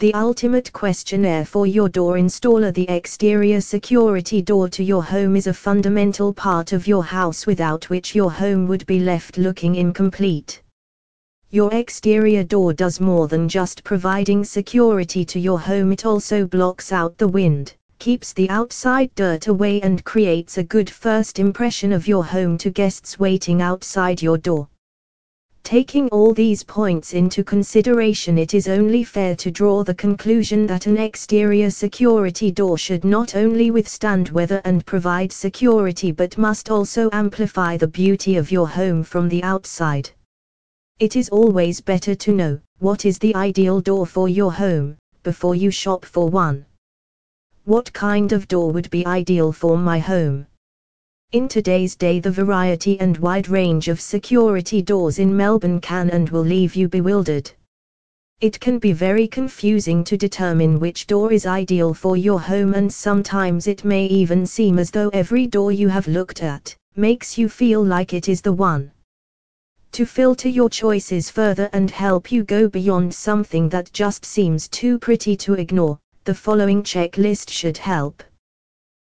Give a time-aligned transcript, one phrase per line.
[0.00, 5.46] The ultimate questionnaire for your door installer The exterior security door to your home is
[5.46, 10.62] a fundamental part of your house without which your home would be left looking incomplete.
[11.50, 16.92] Your exterior door does more than just providing security to your home, it also blocks
[16.92, 22.08] out the wind, keeps the outside dirt away, and creates a good first impression of
[22.08, 24.66] your home to guests waiting outside your door.
[25.62, 30.86] Taking all these points into consideration, it is only fair to draw the conclusion that
[30.86, 37.08] an exterior security door should not only withstand weather and provide security but must also
[37.12, 40.10] amplify the beauty of your home from the outside.
[40.98, 45.54] It is always better to know what is the ideal door for your home before
[45.54, 46.66] you shop for one.
[47.64, 50.46] What kind of door would be ideal for my home?
[51.32, 56.28] In today's day, the variety and wide range of security doors in Melbourne can and
[56.28, 57.48] will leave you bewildered.
[58.40, 62.92] It can be very confusing to determine which door is ideal for your home, and
[62.92, 67.48] sometimes it may even seem as though every door you have looked at makes you
[67.48, 68.90] feel like it is the one
[69.92, 74.98] to filter your choices further and help you go beyond something that just seems too
[74.98, 78.24] pretty to ignore, the following checklist should help.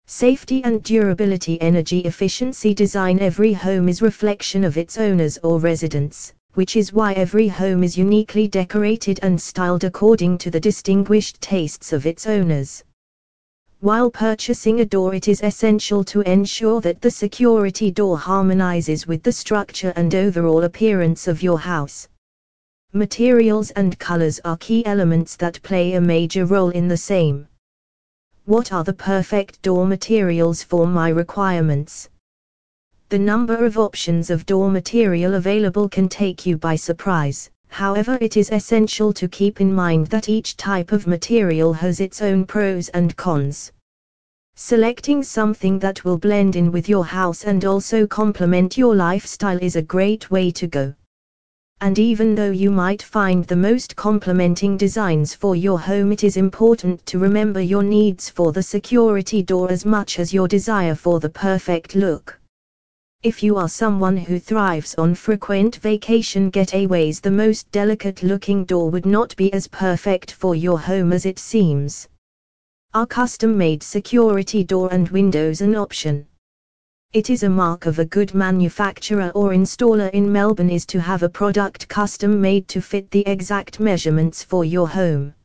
[0.05, 6.33] Safety and durability energy efficiency design Every home is reflection of its owners or residents,
[6.53, 11.93] which is why every home is uniquely decorated and styled according to the distinguished tastes
[11.93, 12.83] of its owners.
[13.79, 19.23] While purchasing a door, it is essential to ensure that the security door harmonizes with
[19.23, 22.07] the structure and overall appearance of your house.
[22.91, 27.47] Materials and colors are key elements that play a major role in the same.
[28.45, 32.09] What are the perfect door materials for my requirements?
[33.07, 37.49] The number of options of door material available can take you by surprise.
[37.69, 42.21] However, it is essential to keep in mind that each type of material has its
[42.21, 43.71] own pros and cons.
[44.55, 49.77] Selecting something that will blend in with your house and also complement your lifestyle is
[49.77, 50.93] a great way to go.
[51.83, 56.37] And even though you might find the most complementing designs for your home, it is
[56.37, 61.19] important to remember your needs for the security door as much as your desire for
[61.19, 62.39] the perfect look.
[63.21, 68.89] If you are someone who thrives on frequent vacation getaways, the most delicate looking door
[68.89, 72.07] would not be as perfect for your home as it seems.
[72.93, 76.27] Our custom made security door and windows an option.
[77.13, 81.21] It is a mark of a good manufacturer or installer in Melbourne is to have
[81.21, 85.35] a product custom made to fit the exact measurements for your home.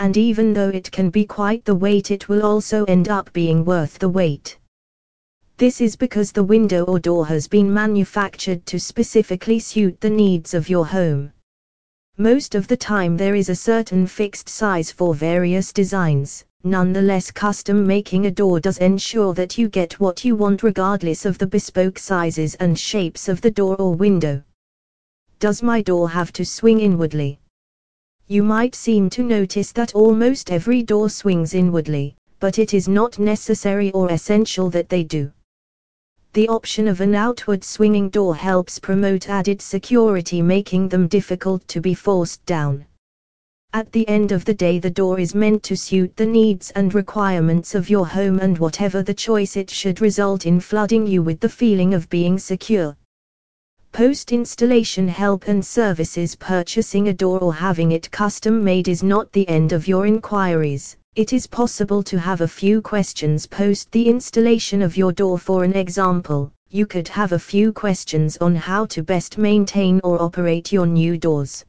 [0.00, 3.64] And even though it can be quite the wait, it will also end up being
[3.64, 4.58] worth the wait.
[5.56, 10.52] This is because the window or door has been manufactured to specifically suit the needs
[10.52, 11.32] of your home.
[12.18, 17.86] Most of the time, there is a certain fixed size for various designs, nonetheless, custom
[17.86, 21.98] making a door does ensure that you get what you want regardless of the bespoke
[21.98, 24.42] sizes and shapes of the door or window.
[25.38, 27.38] Does my door have to swing inwardly?
[28.28, 33.18] You might seem to notice that almost every door swings inwardly, but it is not
[33.18, 35.32] necessary or essential that they do
[36.34, 41.78] the option of an outward swinging door helps promote added security, making them difficult to
[41.78, 42.86] be forced down.
[43.74, 46.92] At the end of the day, the door is meant to suit the needs and
[46.92, 51.40] requirements of your home, and whatever the choice, it should result in flooding you with
[51.40, 52.94] the feeling of being secure.
[53.90, 59.32] Post installation help and services Purchasing a door or having it custom made is not
[59.32, 60.98] the end of your inquiries.
[61.14, 65.38] It is possible to have a few questions post the installation of your door.
[65.38, 70.20] For an example, you could have a few questions on how to best maintain or
[70.20, 71.64] operate your new doors.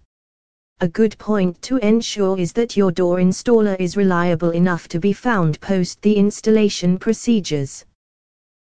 [0.84, 5.14] A good point to ensure is that your door installer is reliable enough to be
[5.14, 7.86] found post the installation procedures.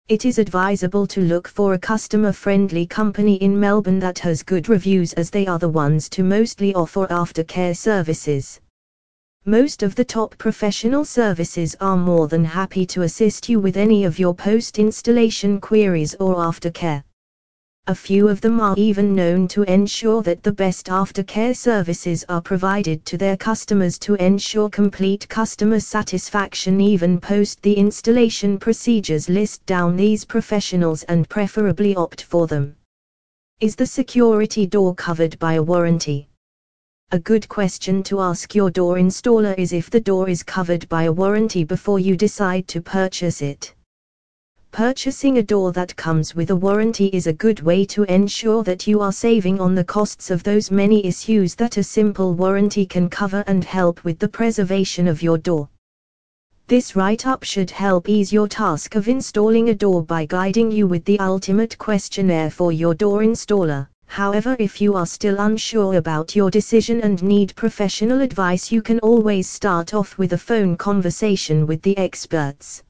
[0.06, 4.69] It is advisable to look for a customer friendly company in Melbourne that has good
[4.69, 8.61] reviews as they are the ones to mostly offer aftercare services.
[9.44, 14.05] Most of the top professional services are more than happy to assist you with any
[14.05, 17.02] of your post installation queries or aftercare.
[17.88, 22.40] A few of them are even known to ensure that the best aftercare services are
[22.40, 29.29] provided to their customers to ensure complete customer satisfaction even post the installation procedures.
[29.29, 32.76] List down these professionals and preferably opt for them.
[33.58, 36.28] Is the security door covered by a warranty?
[37.11, 41.02] A good question to ask your door installer is if the door is covered by
[41.02, 43.75] a warranty before you decide to purchase it.
[44.73, 48.87] Purchasing a door that comes with a warranty is a good way to ensure that
[48.87, 53.11] you are saving on the costs of those many issues that a simple warranty can
[53.11, 55.69] cover and help with the preservation of your door.
[56.69, 61.05] This write-up should help ease your task of installing a door by guiding you with
[61.05, 63.89] the ultimate questionnaire for your door installer.
[64.07, 69.01] However, if you are still unsure about your decision and need professional advice, you can
[69.01, 72.83] always start off with a phone conversation with the experts.